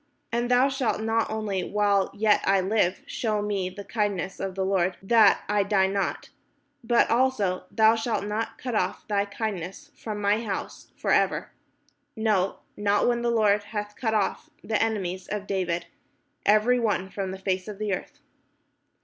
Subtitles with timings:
[0.31, 4.65] And thou shalt not only while yet I live shew me the kindness of the
[4.65, 6.29] Lord, that I die not:
[6.83, 11.51] but also thou shalt not cut off thy kindness from my house for ever:
[12.15, 15.85] no, not when the Lord hath cut off the enemies of David
[16.47, 18.21] every one from the face of the earth."